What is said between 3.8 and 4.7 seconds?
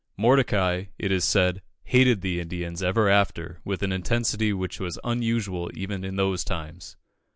an intensity